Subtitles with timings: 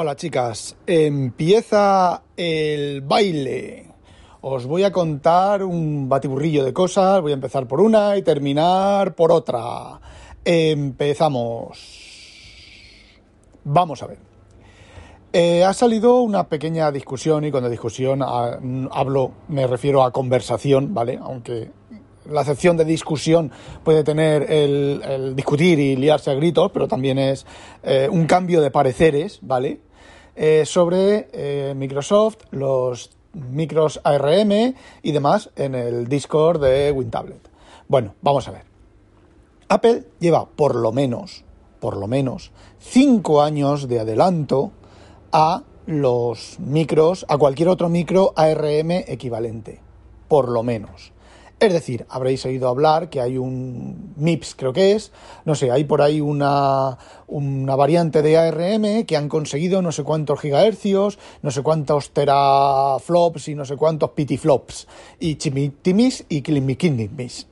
[0.00, 3.86] Hola chicas, empieza el baile.
[4.42, 9.16] Os voy a contar un batiburrillo de cosas, voy a empezar por una y terminar
[9.16, 10.00] por otra.
[10.44, 11.80] Empezamos.
[13.64, 14.18] Vamos a ver.
[15.32, 18.56] Eh, ha salido una pequeña discusión y cuando discusión ah,
[18.92, 21.18] hablo, me refiero a conversación, ¿vale?
[21.20, 21.72] Aunque
[22.30, 23.50] la acepción de discusión
[23.82, 27.44] puede tener el, discutir y liarse a gritos, pero también es
[27.82, 29.87] eh, un cambio de pareceres, ¿vale?
[30.40, 37.40] Eh, sobre eh, Microsoft, los micros ARM y demás en el Discord de WinTablet.
[37.88, 38.62] Bueno, vamos a ver.
[39.68, 41.44] Apple lleva por lo menos,
[41.80, 44.70] por lo menos, cinco años de adelanto
[45.32, 49.80] a los micros, a cualquier otro micro ARM equivalente.
[50.28, 51.12] Por lo menos.
[51.60, 55.10] Es decir, habréis oído hablar que hay un MIPS, creo que es,
[55.44, 60.04] no sé, hay por ahí una, una variante de ARM que han conseguido no sé
[60.04, 64.86] cuántos gigahercios, no sé cuántos teraflops y no sé cuántos pitiflops,
[65.18, 67.48] y chimitimis y kilimikinimis.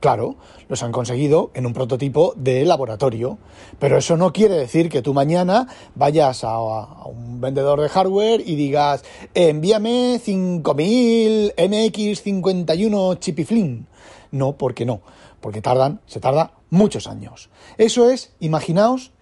[0.00, 0.36] Claro,
[0.68, 3.36] los han conseguido en un prototipo de laboratorio,
[3.78, 8.54] pero eso no quiere decir que tú mañana vayas a, un vendedor de hardware y
[8.54, 13.86] digas, envíame 5000 MX51 chipiflin.
[14.30, 15.02] No, porque no,
[15.42, 17.50] porque tardan, se tarda muchos años.
[17.76, 19.12] Eso es, imaginaos,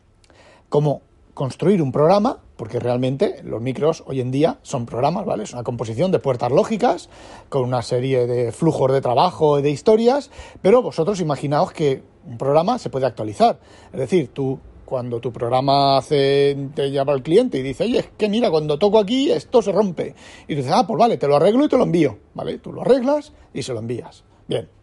[0.69, 1.03] como
[1.35, 5.45] construir un programa porque realmente los micros hoy en día son programas, ¿vale?
[5.45, 7.09] Es una composición de puertas lógicas
[7.49, 12.37] con una serie de flujos de trabajo y de historias, pero vosotros imaginaos que un
[12.37, 13.61] programa se puede actualizar.
[13.93, 18.11] Es decir, tú cuando tu programa hace, te llama al cliente y dice, oye, es
[18.19, 20.17] que mira, cuando toco aquí esto se rompe.
[20.49, 22.59] Y tú dices, ah, pues vale, te lo arreglo y te lo envío, ¿vale?
[22.59, 24.25] Tú lo arreglas y se lo envías.
[24.49, 24.78] Bien.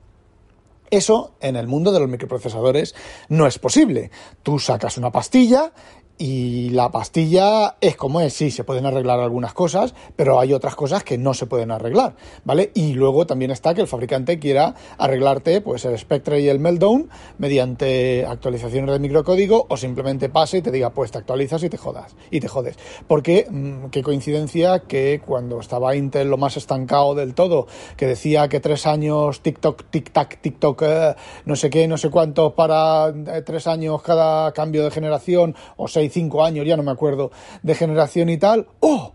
[0.89, 2.95] Eso en el mundo de los microprocesadores
[3.29, 4.11] no es posible.
[4.43, 5.71] Tú sacas una pastilla
[6.17, 10.75] y la pastilla es como es, sí, se pueden arreglar algunas cosas, pero hay otras
[10.75, 12.71] cosas que no se pueden arreglar, ¿vale?
[12.73, 17.09] Y luego también está que el fabricante quiera arreglarte pues el Spectre y el Meltdown
[17.37, 21.77] mediante actualizaciones de microcódigo o simplemente pase y te diga, pues te actualizas y te
[21.77, 22.77] jodas, y te jodes.
[23.07, 28.47] Porque mm, qué coincidencia que cuando estaba Intel lo más estancado del todo, que decía
[28.47, 30.74] que tres años TikTok, tic-tac, TikTok,
[31.45, 35.87] no sé qué, no sé cuánto para eh, tres años cada cambio de generación o
[35.87, 37.31] seis cinco años, ya no me acuerdo,
[37.63, 39.13] de generación y tal, ¡oh!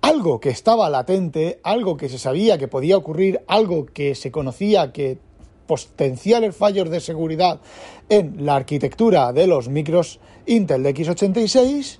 [0.00, 4.92] Algo que estaba latente, algo que se sabía que podía ocurrir, algo que se conocía
[4.92, 5.18] que
[5.66, 7.60] potenciales fallos de seguridad
[8.08, 11.98] en la arquitectura de los micros Intel de x86,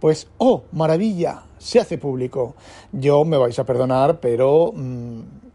[0.00, 2.54] pues, oh, maravilla, se hace público.
[2.92, 4.72] Yo me vais a perdonar, pero...
[4.74, 5.45] Mm,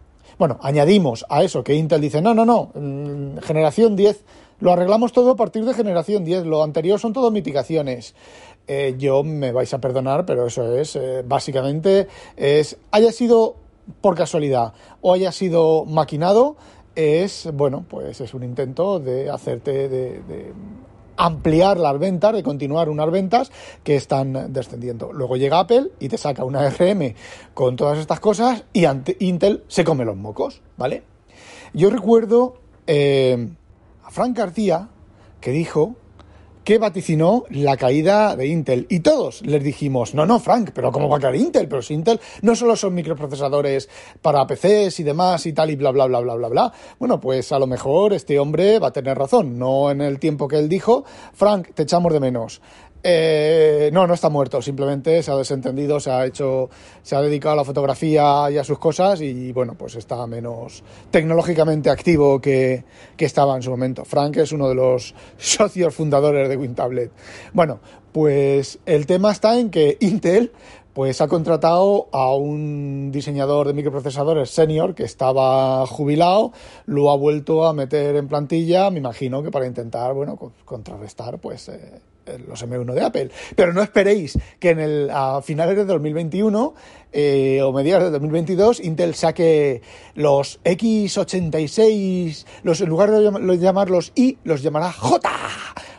[0.41, 4.25] bueno, añadimos a eso que Intel dice, no, no, no, mm, generación 10
[4.59, 6.47] lo arreglamos todo a partir de generación 10.
[6.47, 8.15] Lo anterior son todo mitigaciones.
[8.67, 12.07] Eh, yo me vais a perdonar, pero eso es, eh, básicamente,
[12.37, 13.55] es, haya sido
[14.01, 16.55] por casualidad o haya sido maquinado,
[16.95, 20.53] es, bueno, pues es un intento de hacerte, de,
[21.25, 23.51] ampliar las ventas, de continuar unas ventas
[23.83, 25.13] que están descendiendo.
[25.13, 27.13] Luego llega Apple y te saca una RM
[27.53, 28.85] con todas estas cosas y
[29.19, 31.03] Intel se come los mocos, ¿vale?
[31.73, 32.55] Yo recuerdo
[32.87, 33.49] eh,
[34.09, 34.89] Frank García,
[35.39, 35.95] que dijo
[36.63, 38.85] que vaticinó la caída de Intel.
[38.89, 41.67] Y todos les dijimos, no, no, Frank, pero ¿cómo va a caer Intel?
[41.67, 43.89] Pero si Intel no solo son microprocesadores
[44.21, 46.73] para PCs y demás y tal y bla, bla, bla, bla, bla, bla.
[46.99, 50.47] Bueno, pues a lo mejor este hombre va a tener razón, no en el tiempo
[50.47, 52.61] que él dijo, Frank, te echamos de menos.
[53.03, 56.69] Eh, no, no está muerto, simplemente se ha desentendido, se ha hecho,
[57.01, 60.83] se ha dedicado a la fotografía y a sus cosas y bueno, pues está menos
[61.09, 62.83] tecnológicamente activo que,
[63.17, 64.05] que estaba en su momento.
[64.05, 67.11] Frank es uno de los socios fundadores de WinTablet.
[67.53, 67.79] Bueno,
[68.11, 70.51] pues el tema está en que Intel
[70.93, 76.51] pues ha contratado a un diseñador de microprocesadores senior que estaba jubilado,
[76.85, 81.69] lo ha vuelto a meter en plantilla, me imagino que para intentar, bueno, contrarrestar pues
[81.69, 82.01] eh,
[82.47, 83.31] los M1 de Apple.
[83.55, 86.73] Pero no esperéis que en el, a finales de 2021
[87.13, 89.81] eh, o mediados de 2022 Intel saque
[90.15, 95.29] los X86, los, en lugar de llamarlos I, los llamará J.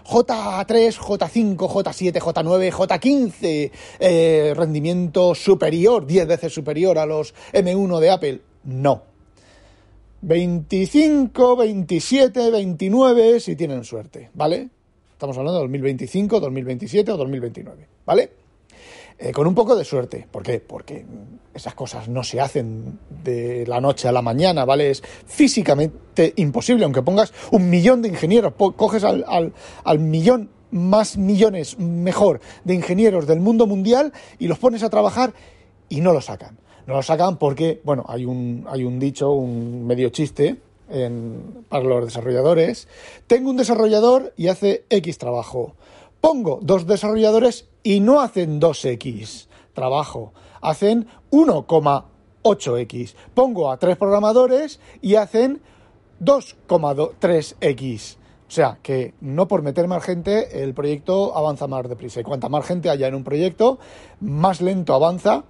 [0.04, 8.40] J3, J5, J7, J9, J15, rendimiento superior, 10 veces superior a los M1 de Apple.
[8.64, 9.04] No.
[10.22, 14.70] 25, 27, 29 si tienen suerte, ¿vale?
[15.22, 18.32] Estamos hablando de 2025, 2027 o 2029, ¿vale?
[19.20, 20.26] Eh, con un poco de suerte.
[20.28, 20.58] ¿Por qué?
[20.58, 21.06] Porque
[21.54, 24.90] esas cosas no se hacen de la noche a la mañana, ¿vale?
[24.90, 29.24] Es físicamente imposible, aunque pongas un millón de ingenieros, coges al,
[29.84, 35.34] al, millón más millones mejor de ingenieros del mundo mundial y los pones a trabajar
[35.88, 36.58] y no lo sacan.
[36.88, 40.58] No lo sacan porque, bueno, hay un, hay un dicho, un medio chiste
[41.68, 42.88] para los desarrolladores.
[43.26, 45.74] Tengo un desarrollador y hace X trabajo.
[46.20, 53.14] Pongo dos desarrolladores y no hacen 2X trabajo, hacen 1,8X.
[53.34, 55.62] Pongo a tres programadores y hacen
[56.20, 58.16] 2,3X.
[58.46, 62.20] O sea, que no por meter más gente el proyecto avanza más deprisa.
[62.20, 63.78] Y cuanta más gente haya en un proyecto,
[64.20, 65.44] más lento avanza.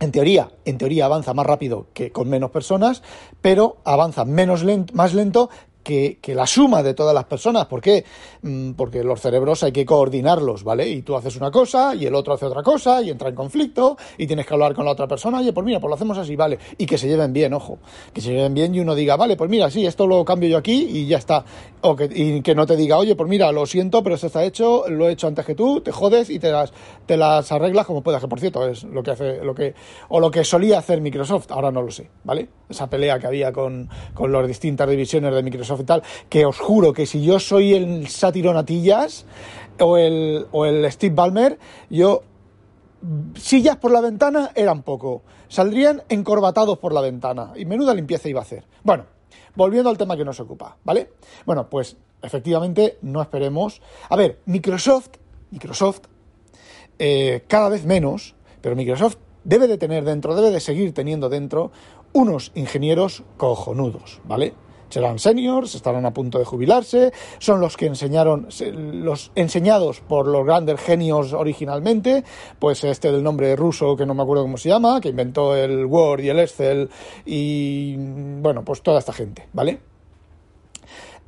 [0.00, 3.02] En teoría, en teoría avanza más rápido que con menos personas,
[3.40, 5.50] pero avanza menos lento, más lento
[5.88, 7.66] que, la suma de todas las personas.
[7.66, 8.04] ¿Por qué?
[8.42, 10.88] Mm, porque los cerebros hay que coordinarlos, ¿vale?
[10.88, 13.96] Y tú haces una cosa y el otro hace otra cosa y entra en conflicto
[14.18, 15.38] y tienes que hablar con la otra persona.
[15.38, 16.58] Oye, pues mira, pues lo hacemos así, ¿vale?
[16.76, 17.78] Y que se lleven bien, ojo.
[18.12, 20.58] Que se lleven bien y uno diga, vale, pues mira, sí, esto lo cambio yo
[20.58, 21.44] aquí y ya está.
[21.80, 24.44] O que, y que no te diga, oye, pues mira, lo siento, pero esto está
[24.44, 26.72] hecho, lo he hecho antes que tú, te jodes y te las,
[27.06, 28.20] te las arreglas como puedas.
[28.20, 29.74] Que por cierto, es lo que hace, lo que,
[30.08, 32.48] o lo que solía hacer Microsoft, ahora no lo sé, ¿vale?
[32.68, 35.77] Esa pelea que había con, con las distintas divisiones de Microsoft
[36.28, 39.26] que os juro que si yo soy el sátiro Natillas
[39.80, 41.58] o el, o el Steve Ballmer,
[41.90, 42.22] yo
[43.34, 45.22] sillas por la ventana eran poco.
[45.48, 48.64] Saldrían encorbatados por la ventana y menuda limpieza iba a hacer.
[48.82, 49.04] Bueno,
[49.54, 51.10] volviendo al tema que nos ocupa, ¿vale?
[51.46, 53.80] Bueno, pues efectivamente no esperemos.
[54.08, 55.10] A ver, Microsoft,
[55.50, 56.02] Microsoft,
[56.98, 61.70] eh, cada vez menos, pero Microsoft debe de tener dentro, debe de seguir teniendo dentro
[62.12, 64.54] unos ingenieros cojonudos, ¿vale?
[64.88, 68.48] Serán seniors, estarán a punto de jubilarse, son los que enseñaron,
[68.92, 72.24] los enseñados por los grandes genios originalmente,
[72.58, 75.86] pues este del nombre ruso que no me acuerdo cómo se llama, que inventó el
[75.86, 76.90] Word y el Excel
[77.24, 79.80] y bueno, pues toda esta gente, ¿vale?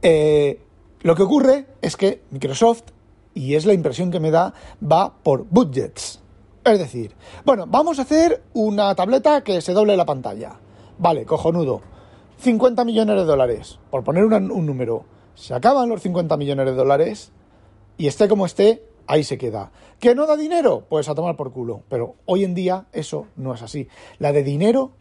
[0.03, 0.61] Eh,
[1.03, 2.85] lo que ocurre es que Microsoft,
[3.35, 6.21] y es la impresión que me da, va por budgets.
[6.65, 7.15] Es decir,
[7.45, 10.59] bueno, vamos a hacer una tableta que se doble la pantalla.
[10.99, 11.81] Vale, cojonudo
[12.41, 15.05] 50 millones de dólares, por poner un número,
[15.35, 17.33] se acaban los 50 millones de dólares
[17.97, 19.71] y esté como esté, ahí se queda.
[19.99, 20.85] ¿Que no da dinero?
[20.89, 21.83] Pues a tomar por culo.
[21.89, 23.89] Pero hoy en día eso no es así.
[24.19, 24.93] La de dinero,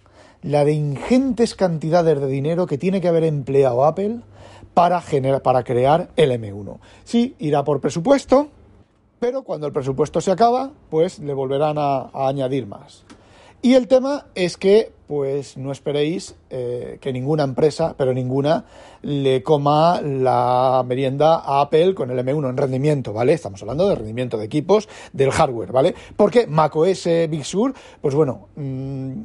[0.42, 4.20] la de ingentes cantidades de dinero que tiene que haber empleado Apple
[4.74, 6.80] para, generar, para crear el M1.
[7.04, 8.50] Sí, irá por presupuesto,
[9.20, 13.06] pero cuando el presupuesto se acaba, pues le volverán a añadir más.
[13.62, 18.64] Y el tema es que, pues no esperéis eh, que ninguna empresa, pero ninguna,
[19.02, 23.34] le coma la merienda a Apple con el M1 en rendimiento, ¿vale?
[23.34, 25.94] Estamos hablando de rendimiento de equipos, del hardware, ¿vale?
[26.16, 29.24] Porque macOS Big Sur, pues bueno, mm,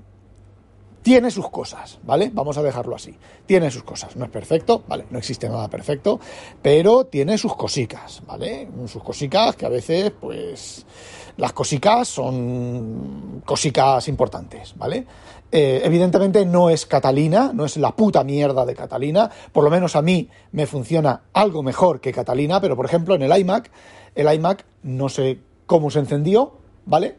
[1.04, 2.30] tiene sus cosas, ¿vale?
[2.32, 3.14] Vamos a dejarlo así.
[3.44, 4.16] Tiene sus cosas.
[4.16, 5.04] No es perfecto, ¿vale?
[5.10, 6.18] No existe nada perfecto,
[6.62, 8.66] pero tiene sus cosicas, ¿vale?
[8.86, 10.86] Sus cosicas que a veces, pues
[11.36, 15.06] las cosicas son cosicas importantes, ¿vale?
[15.50, 19.94] Eh, evidentemente no es Catalina, no es la puta mierda de Catalina, por lo menos
[19.94, 23.70] a mí me funciona algo mejor que Catalina, pero por ejemplo en el iMac,
[24.14, 26.54] el iMac no sé cómo se encendió,
[26.86, 27.16] ¿vale?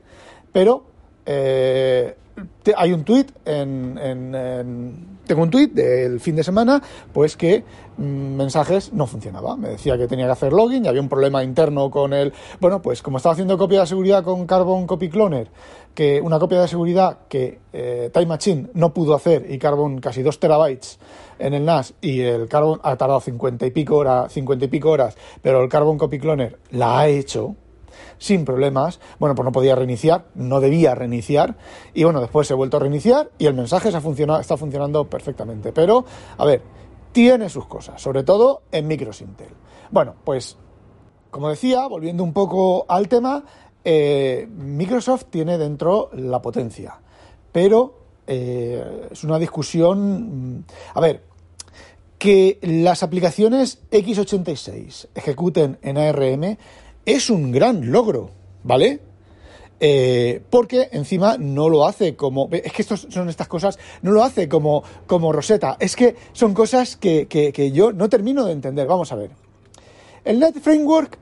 [0.52, 0.86] Pero
[1.26, 2.16] eh,
[2.76, 6.82] hay un tweet en, tengo un tweet del fin de semana
[7.14, 7.64] pues que
[7.98, 9.56] mm, mensajes no funcionaba.
[9.56, 12.82] Me decía que tenía que hacer login y había un problema interno con el bueno
[12.82, 15.50] pues como estaba haciendo copia de seguridad con Carbon Copy Cloner
[15.94, 20.22] que una copia de seguridad que eh, Time Machine no pudo hacer y Carbon casi
[20.22, 21.00] 2 terabytes
[21.40, 24.90] en el NAS y el Carbon ha tardado 50 y pico horas 50 y pico
[24.90, 27.56] horas pero el Carbon Copy Cloner la ha hecho
[28.18, 29.00] sin problemas.
[29.20, 31.58] Bueno, pues no podía reiniciar, no debía reiniciar.
[31.94, 35.72] Y bueno, después ha vuelto a reiniciar y el mensaje está funcionando perfectamente.
[35.72, 36.06] Pero,
[36.38, 36.62] a ver,
[37.12, 39.54] tiene sus cosas, sobre todo en micros Intel.
[39.92, 40.58] Bueno, pues,
[41.30, 43.44] como decía, volviendo un poco al tema,
[43.84, 47.00] eh, Microsoft tiene dentro la potencia.
[47.52, 50.58] Pero eh, es una discusión.
[50.58, 50.64] Mm,
[50.96, 51.24] a ver,
[52.18, 56.58] que las aplicaciones x86 ejecuten en ARM
[57.06, 58.32] es un gran logro,
[58.64, 59.00] ¿vale?
[59.80, 62.50] Eh, porque encima no lo hace como.
[62.52, 65.78] Es que estos son estas cosas, no lo hace como, como Rosetta.
[65.80, 68.88] Es que son cosas que, que, yo no termino de entender.
[68.88, 69.32] Vamos a ver.
[70.24, 71.20] El Net Framework,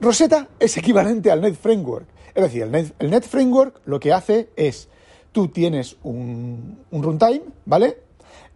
[0.00, 2.06] Rosetta es equivalente al Net Framework.
[2.34, 4.88] Es decir, el Net, el Net Framework lo que hace es.
[5.30, 7.98] Tú tienes un, un runtime, ¿vale?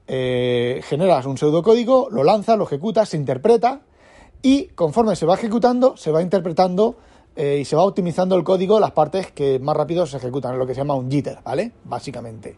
[0.07, 3.83] Eh, generas un pseudocódigo, lo lanzas, lo ejecutas, se interpreta,
[4.43, 6.97] y conforme se va ejecutando, se va interpretando
[7.37, 10.67] eh, y se va optimizando el código las partes que más rápido se ejecutan, lo
[10.67, 11.73] que se llama un jitter, ¿vale?
[11.85, 12.57] Básicamente.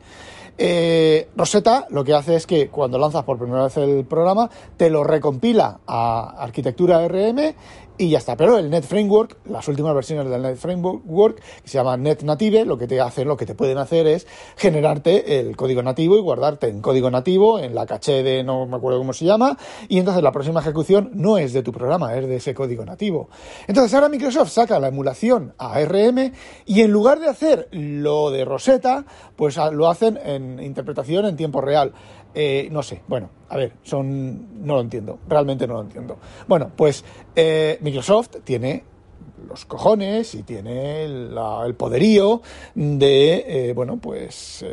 [0.56, 4.90] Eh, Rosetta lo que hace es que cuando lanzas por primera vez el programa, te
[4.90, 7.54] lo recompila a arquitectura RM
[8.00, 8.34] y ya está.
[8.34, 12.64] Pero el Net Framework, las últimas versiones del Net Framework, que se llama Net Native,
[12.64, 14.26] lo que te hacen, lo que te pueden hacer es
[14.56, 18.76] generarte el código nativo y guardarte en código nativo, en la caché de no me
[18.76, 22.26] acuerdo cómo se llama, y entonces la próxima ejecución no es de tu programa, es
[22.26, 23.28] de ese código nativo.
[23.66, 26.32] Entonces ahora Microsoft saca la emulación ARM
[26.64, 29.04] y en lugar de hacer lo de Rosetta,
[29.36, 31.92] pues lo hacen en interpretación en tiempo real.
[32.34, 34.64] Eh, no sé, bueno, a ver, son.
[34.64, 36.18] No lo entiendo, realmente no lo entiendo.
[36.46, 38.84] Bueno, pues eh, Microsoft tiene
[39.48, 42.42] los cojones y tiene el poderío
[42.74, 44.64] de, eh, bueno, pues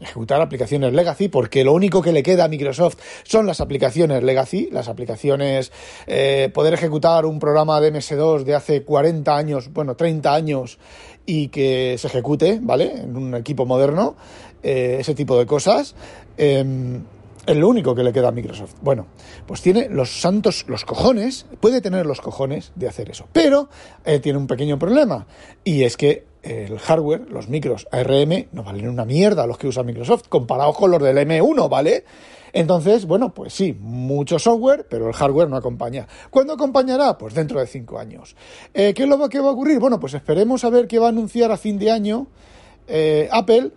[0.00, 4.70] ejecutar aplicaciones legacy, porque lo único que le queda a Microsoft son las aplicaciones legacy,
[4.72, 5.70] las aplicaciones,
[6.54, 10.78] poder ejecutar un programa de MS2 de hace 40 años, bueno, 30 años,
[11.26, 13.02] y que se ejecute, ¿vale?
[13.02, 14.16] En un equipo moderno,
[14.62, 15.94] ese tipo de cosas.
[16.36, 17.02] Em,
[17.46, 18.74] es lo único que le queda a Microsoft.
[18.82, 19.06] Bueno,
[19.46, 23.26] pues tiene los santos, los cojones, puede tener los cojones de hacer eso.
[23.32, 23.68] Pero
[24.04, 25.26] eh, tiene un pequeño problema.
[25.64, 29.82] Y es que el hardware, los micros ARM, no valen una mierda los que usa
[29.82, 32.04] Microsoft, comparados con los del M1, ¿vale?
[32.52, 36.06] Entonces, bueno, pues sí, mucho software, pero el hardware no acompaña.
[36.30, 37.16] ¿Cuándo acompañará?
[37.16, 38.36] Pues dentro de cinco años.
[38.74, 39.78] Eh, ¿Qué es lo va a ocurrir?
[39.78, 42.26] Bueno, pues esperemos a ver qué va a anunciar a fin de año
[42.88, 43.70] eh, Apple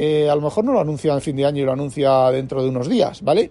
[0.00, 2.62] eh, a lo mejor no lo anuncia en fin de año y lo anuncia dentro
[2.62, 3.50] de unos días, ¿vale?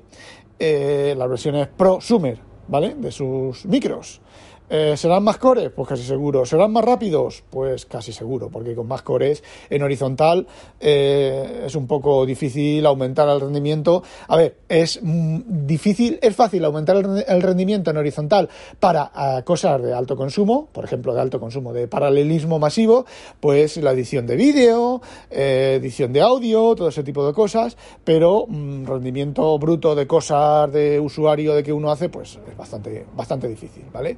[0.58, 2.40] Eh, las versiones prosumer,
[2.70, 2.96] ¿vale?
[2.96, 4.22] De sus micros.
[4.70, 5.72] Eh, ¿Serán más cores?
[5.74, 6.46] Pues casi seguro.
[6.46, 7.44] ¿Serán más rápidos?
[7.50, 10.46] Pues casi seguro, porque con más cores en horizontal
[10.80, 14.04] eh, es un poco difícil aumentar el rendimiento.
[14.28, 19.82] A ver, es mm, difícil, es fácil aumentar el, rendimiento en horizontal para eh, cosas
[19.82, 23.06] de alto consumo, por ejemplo, de alto consumo de paralelismo masivo,
[23.40, 28.86] pues la edición de vídeo, edición de audio, todo ese tipo de cosas, pero mm,
[28.86, 33.86] rendimiento bruto de cosas de usuario de que uno hace, pues es bastante, bastante difícil,
[33.94, 34.18] ¿vale?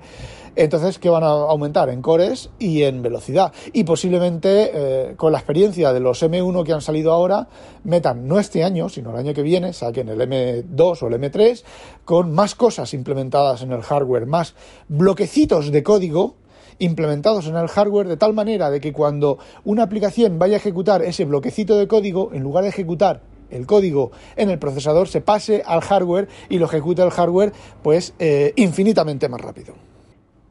[0.55, 1.89] Entonces, ¿qué van a aumentar?
[1.89, 3.53] En cores y en velocidad.
[3.73, 7.47] Y posiblemente, eh, con la experiencia de los M1 que han salido ahora,
[7.83, 11.63] metan no este año, sino el año que viene, saquen el M2 o el M3,
[12.05, 14.55] con más cosas implementadas en el hardware, más
[14.87, 16.35] bloquecitos de código
[16.79, 21.01] implementados en el hardware de tal manera de que cuando una aplicación vaya a ejecutar
[21.01, 25.63] ese bloquecito de código, en lugar de ejecutar el código en el procesador, se pase
[25.65, 27.51] al hardware y lo ejecute el hardware
[27.83, 29.88] pues eh, infinitamente más rápido.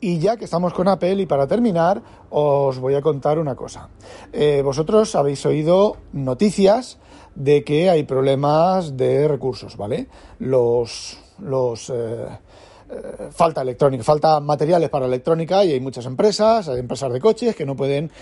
[0.01, 2.01] Y ya que estamos con Apple y para terminar,
[2.31, 3.89] os voy a contar una cosa.
[4.33, 6.99] Eh, vosotros habéis oído noticias
[7.35, 10.07] de que hay problemas de recursos, ¿vale?
[10.39, 12.27] Los, los eh,
[12.91, 17.57] eh, falta electrónica, falta materiales para electrónica y hay muchas empresas, hay empresas de coches
[17.57, 18.13] que no pueden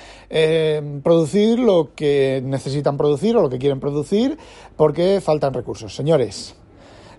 [1.02, 4.38] producir lo que necesitan producir o lo que quieren producir
[4.76, 5.94] porque faltan recursos.
[5.94, 6.54] Señores,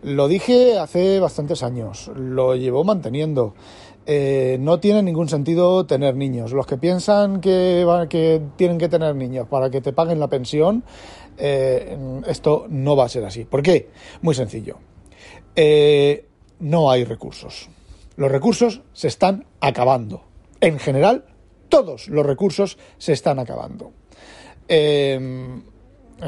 [0.02, 3.54] lo dije hace bastantes años, lo llevo manteniendo.
[4.10, 6.54] Eh, no tiene ningún sentido tener niños.
[6.54, 10.86] Los que piensan que, tienen que tener niños para que te paguen la pensión,
[11.38, 13.44] eh, esto no va a ser así.
[13.44, 13.90] ¿Por qué?
[14.22, 14.78] Muy sencillo.
[15.54, 16.26] Eh,
[16.62, 17.70] no hay recursos.
[18.16, 20.24] Los recursos se están acabando.
[20.62, 21.26] En general,
[21.68, 23.92] todos los recursos se están acabando.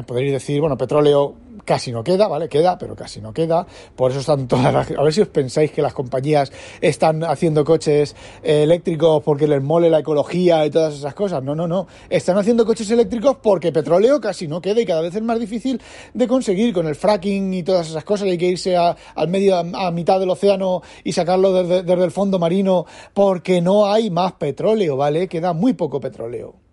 [0.05, 2.50] Podréis decir, bueno, petróleo casi no queda, ¿vale?
[2.50, 3.65] Queda, pero casi no queda.
[3.96, 4.91] Por eso están todas las...
[4.91, 9.62] A ver si os pensáis que las compañías están haciendo coches eh, eléctricos porque les
[9.62, 11.43] mole la ecología y todas esas cosas.
[11.43, 11.88] No, no, no.
[12.10, 15.81] Están haciendo coches eléctricos porque petróleo casi no queda y cada vez es más difícil
[16.13, 18.27] de conseguir con el fracking y todas esas cosas.
[18.27, 22.86] Hay que irse al medio, a, mitad del océano y sacarlo desde el fondo marino
[23.13, 25.27] porque no hay más petróleo, ¿vale?
[25.27, 26.68] Queda muy poco petróleo.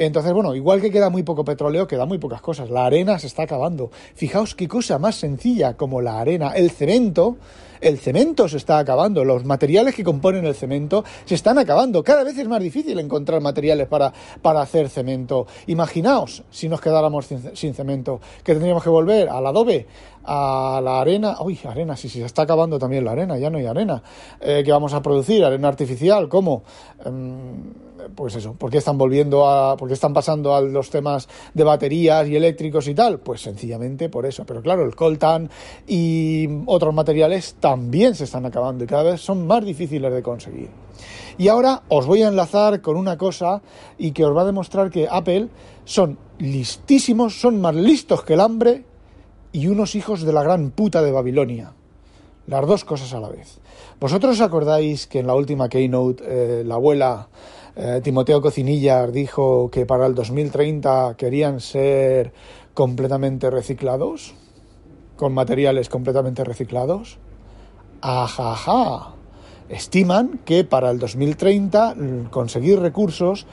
[0.00, 2.70] Entonces, bueno, igual que queda muy poco petróleo, queda muy pocas cosas.
[2.70, 3.90] La arena se está acabando.
[4.14, 7.36] Fijaos qué cosa más sencilla como la arena, el cemento.
[7.82, 12.02] El cemento se está acabando, los materiales que componen el cemento se están acabando.
[12.02, 15.46] Cada vez es más difícil encontrar materiales para, para hacer cemento.
[15.66, 19.86] Imaginaos si nos quedáramos sin, cemento, que tendríamos que volver al adobe,
[20.24, 21.36] a la arena.
[21.40, 24.02] Uy, arena, sí, sí, se está acabando también la arena, ya no hay arena.
[24.40, 25.42] Eh, que vamos a producir?
[25.42, 26.62] Arena artificial, ¿cómo?
[27.02, 31.28] Em, pues eso, ¿por qué están volviendo a, por qué están pasando a los temas
[31.54, 33.20] de baterías y eléctricos y tal?
[33.20, 34.44] Pues sencillamente por eso.
[34.44, 35.50] Pero claro, el coltan
[35.86, 40.68] y otros materiales también se están acabando y cada vez son más difíciles de conseguir.
[41.38, 43.62] Y ahora os voy a enlazar con una cosa
[43.96, 45.48] y que os va a demostrar que Apple
[45.84, 48.84] son listísimos, son más listos que el hambre
[49.52, 51.72] y unos hijos de la gran puta de Babilonia.
[52.46, 53.58] Las dos cosas a la vez.
[54.00, 57.28] ¿Vosotros os acordáis que en la última keynote eh, la abuela
[57.76, 62.32] eh, Timoteo Cocinillas dijo que para el 2030 querían ser
[62.74, 64.34] completamente reciclados,
[65.16, 67.18] con materiales completamente reciclados.
[68.00, 69.14] Ajaja.
[69.68, 71.94] estiman que para el 2030
[72.30, 73.46] conseguir recursos,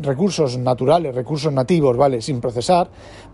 [0.00, 2.20] recursos naturales, recursos nativos, ¿vale?
[2.20, 2.90] Sin procesar,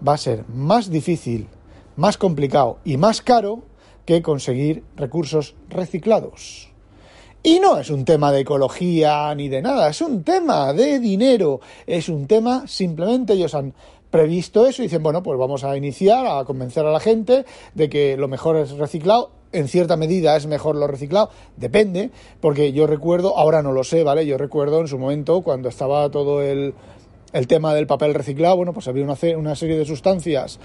[0.07, 1.49] va a ser más difícil,
[1.97, 3.63] más complicado y más caro
[4.05, 6.68] que conseguir recursos reciclados.
[7.43, 11.61] Y no es un tema de ecología ni de nada, es un tema de dinero,
[11.87, 13.75] es un tema simplemente ellos han
[14.11, 17.89] previsto eso y dicen, bueno, pues vamos a iniciar a convencer a la gente de
[17.89, 22.87] que lo mejor es reciclado en cierta medida es mejor lo reciclado, depende, porque yo
[22.87, 24.27] recuerdo, ahora no lo sé, ¿vale?
[24.27, 26.75] Yo recuerdo en su momento cuando estaba todo el,
[27.33, 30.59] el tema del papel reciclado, bueno, pues había una, una serie de sustancias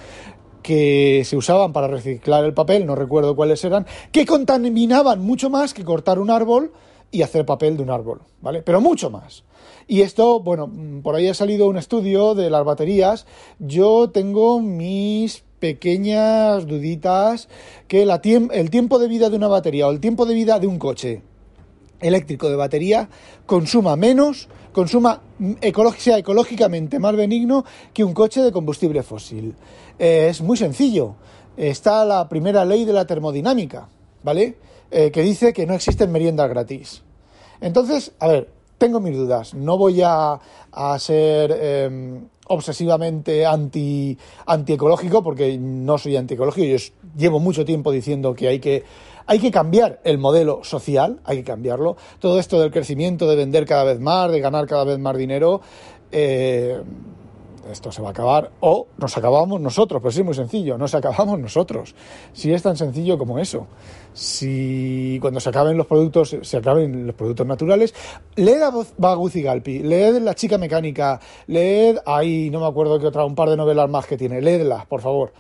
[0.64, 5.74] que se usaban para reciclar el papel, no recuerdo cuáles eran, que contaminaban mucho más
[5.74, 6.72] que cortar un árbol
[7.12, 8.64] y hacer papel de un árbol, ¿vale?
[8.64, 9.44] Pero mucho más.
[9.88, 10.72] Y esto, bueno,
[11.04, 13.28] por ahí ha salido un estudio de las baterías.
[13.60, 17.50] Yo tengo mis pequeñas duditas
[17.88, 20.80] que el tiempo de vida de una batería o el tiempo de vida de un
[20.80, 21.22] coche
[22.04, 23.10] eléctrico de batería
[23.46, 25.22] consuma menos, consuma
[25.98, 29.56] sea ecológicamente más benigno que un coche de combustible fósil.
[29.98, 31.16] Eh, es muy sencillo.
[31.56, 33.88] Está la primera ley de la termodinámica,
[34.24, 34.58] ¿vale?
[34.92, 37.04] Eh, que dice que no existen meriendas gratis.
[37.62, 39.54] Entonces, a ver, tengo mis dudas.
[39.54, 40.40] No voy a,
[41.00, 46.68] ser em, obsesivamente anti, antiecológico, porque no soy antiecológico.
[46.68, 46.78] Yo
[47.16, 48.84] llevo mucho tiempo diciendo que hay que
[49.26, 51.98] hay que cambiar el modelo social, hay que cambiarlo.
[52.20, 55.62] Todo esto del crecimiento, de vender cada vez más, de ganar cada vez más dinero,
[56.12, 56.82] eh,
[57.72, 61.40] esto se va a acabar o nos acabamos nosotros, pues es muy sencillo, nos acabamos
[61.40, 61.96] nosotros.
[62.34, 63.68] Si es tan sencillo como eso.
[64.14, 67.94] Si cuando se acaben los productos, se acaben los productos naturales,
[68.36, 73.08] leed a Baguz y Galpi, leed La chica mecánica, leed, ahí no me acuerdo que
[73.08, 75.34] otra, un par de novelas más que tiene, leedlas, por favor.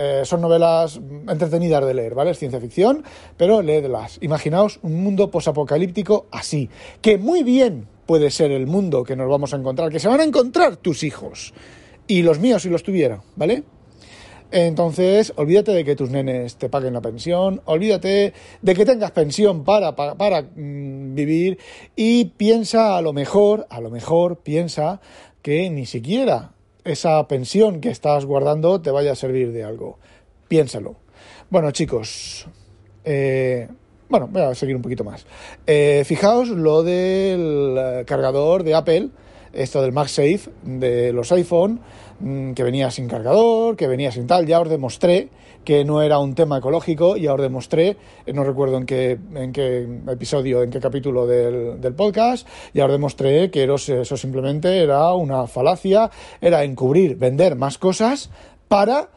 [0.00, 2.30] Eh, son novelas entretenidas de leer, ¿vale?
[2.30, 3.02] Es ciencia ficción,
[3.36, 4.18] pero leedlas.
[4.20, 6.70] Imaginaos un mundo posapocalíptico así,
[7.02, 10.20] que muy bien puede ser el mundo que nos vamos a encontrar, que se van
[10.20, 11.52] a encontrar tus hijos
[12.06, 13.64] y los míos si los tuviera, ¿vale?
[14.52, 18.32] Entonces, olvídate de que tus nenes te paguen la pensión, olvídate
[18.62, 21.58] de que tengas pensión para, para, para mm, vivir
[21.96, 25.00] y piensa a lo mejor, a lo mejor piensa
[25.42, 26.52] que ni siquiera
[26.90, 29.98] esa pensión que estás guardando te vaya a servir de algo.
[30.48, 30.96] Piénsalo.
[31.50, 32.46] Bueno, chicos,
[33.04, 33.68] eh,
[34.08, 35.26] bueno, voy a seguir un poquito más.
[35.66, 39.08] Eh, fijaos lo del cargador de Apple,
[39.52, 41.80] esto del MagSafe de los iPhone,
[42.20, 44.46] mm, que venía sin cargador, que venía sin tal.
[44.46, 45.28] Ya os demostré
[45.64, 49.52] que no era un tema ecológico, ya os demostré, eh, no recuerdo en qué, en
[49.52, 55.12] qué episodio, en qué capítulo del, del podcast, ya os demostré que eso simplemente era
[55.12, 58.30] una falacia, era encubrir, vender más cosas
[58.68, 59.08] para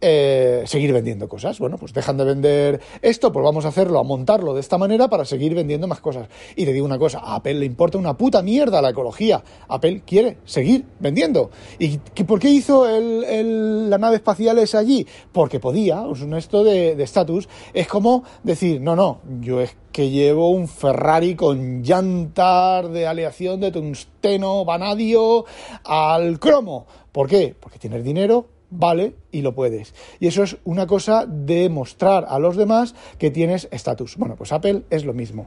[0.00, 1.58] eh, seguir vendiendo cosas.
[1.58, 5.08] Bueno, pues dejan de vender esto, pues vamos a hacerlo, a montarlo de esta manera
[5.08, 6.28] para seguir vendiendo más cosas.
[6.56, 9.42] Y te digo una cosa, a Apple le importa una puta mierda la ecología.
[9.68, 11.50] Apple quiere seguir vendiendo.
[11.78, 15.06] ¿Y por qué hizo la nave espacial esa allí?
[15.32, 17.48] Porque podía, es un esto de estatus.
[17.72, 23.60] es como decir, no, no, yo es que llevo un Ferrari con llantas de aleación
[23.60, 25.44] de tungsteno vanadio
[25.84, 26.86] al cromo.
[27.10, 27.56] ¿Por qué?
[27.58, 29.94] Porque tienes dinero, vale y lo puedes.
[30.20, 34.16] Y eso es una cosa de mostrar a los demás que tienes estatus.
[34.16, 35.46] Bueno, pues Apple es lo mismo.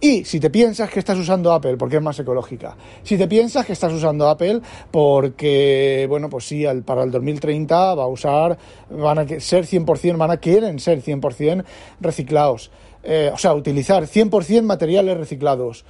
[0.00, 3.66] Y si te piensas que estás usando Apple porque es más ecológica, si te piensas
[3.66, 8.58] que estás usando Apple porque, bueno, pues sí, para el 2030 va a usar,
[8.90, 11.64] van a ser 100%, van a quieren ser 100%
[12.00, 12.70] reciclados.
[13.04, 15.84] Eh, o sea, utilizar 100% materiales reciclados.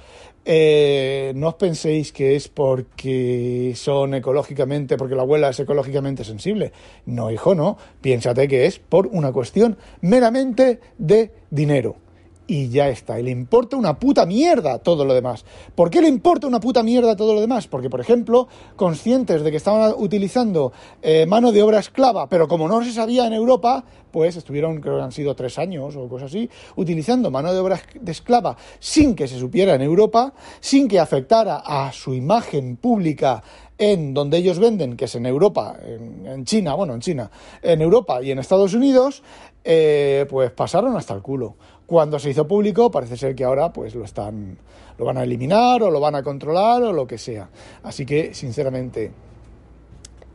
[0.47, 6.71] Eh, no os penséis que es porque son ecológicamente, porque la abuela es ecológicamente sensible.
[7.05, 7.77] No, hijo, no.
[8.01, 12.04] Piénsate que es por una cuestión meramente de dinero
[12.47, 13.19] y ya está.
[13.19, 15.45] Y le importa una puta mierda todo lo demás.
[15.75, 17.67] ¿Por qué le importa una puta mierda todo lo demás?
[17.67, 22.67] Porque, por ejemplo, conscientes de que estaban utilizando eh, mano de obra esclava, pero como
[22.67, 26.29] no se sabía en Europa, pues estuvieron, creo que han sido tres años o cosas
[26.29, 30.99] así, utilizando mano de obra de esclava sin que se supiera en Europa, sin que
[30.99, 33.43] afectara a su imagen pública
[33.77, 37.29] en donde ellos venden, que es en Europa, en, China, bueno, en China,
[37.61, 39.21] en Europa y en Estados Unidos,
[39.63, 41.57] eh, pues pasaron hasta el culo.
[41.85, 44.57] Cuando se hizo público, parece ser que ahora pues lo están
[44.97, 47.49] lo van a eliminar o lo van a controlar o lo que sea.
[47.83, 49.11] Así que, sinceramente,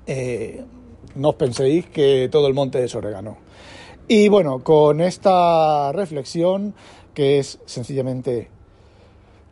[0.06, 0.64] eh,
[1.14, 3.38] no os penséis que todo el monte es orégano.
[4.06, 6.74] Y bueno, con esta reflexión,
[7.14, 8.48] que es sencillamente,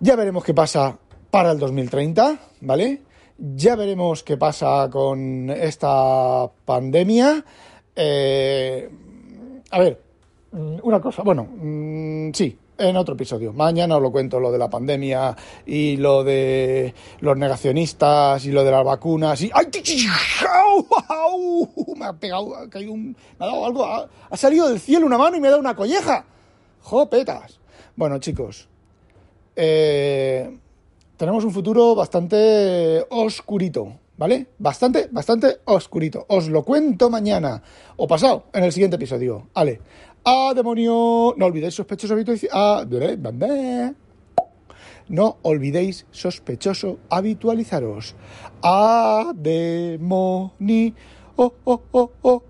[0.00, 0.98] ya veremos qué pasa
[1.30, 3.02] para el 2030, ¿vale?
[3.38, 7.44] Ya veremos qué pasa con esta pandemia.
[7.94, 8.90] Eh,
[9.70, 10.00] a ver,
[10.52, 13.52] una cosa, bueno, mm, sí, en otro episodio.
[13.52, 18.64] Mañana os lo cuento, lo de la pandemia y lo de los negacionistas y lo
[18.64, 19.50] de las vacunas y...
[19.52, 19.66] ¡Ay!
[21.96, 23.16] Me ha pegado, ha caído un...
[23.38, 25.60] Me ha dado algo, ha, ha salido del cielo una mano y me ha dado
[25.60, 26.24] una colleja.
[26.82, 27.58] ¡Jopetas!
[27.96, 28.68] Bueno, chicos,
[29.56, 30.56] eh,
[31.16, 34.46] tenemos un futuro bastante oscurito, ¿vale?
[34.56, 36.24] Bastante, bastante oscurito.
[36.28, 37.60] Os lo cuento mañana
[37.96, 39.48] o pasado en el siguiente episodio.
[39.52, 39.80] Vale.
[40.30, 41.32] ¡A demonio!
[41.38, 42.52] No olvidéis sospechoso habitualizaros.
[42.52, 42.84] ¡A...
[45.08, 48.14] No olvidéis sospechoso habitualizaros.
[48.62, 50.92] ¡A demonio!
[51.34, 52.42] ¡Oh, oh, oh, oh!